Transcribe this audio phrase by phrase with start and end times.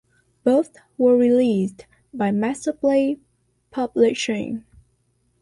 [0.43, 3.19] Both were released by Masterplay
[3.69, 4.63] Publishing.